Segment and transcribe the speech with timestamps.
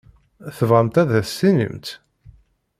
[0.55, 1.87] Tebɣamt ad as-tinimt?